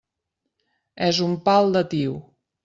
És 1.09 1.19
un 1.27 1.37
pal 1.51 1.71
de 1.77 1.85
tio. 1.93 2.17